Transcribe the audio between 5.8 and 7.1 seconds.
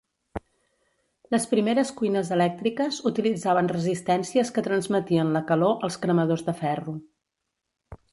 als cremadors de ferro.